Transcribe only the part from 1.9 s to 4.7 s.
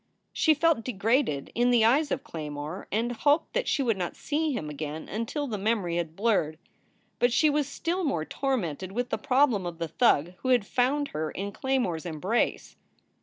of Claymore, and hoped that she would not see him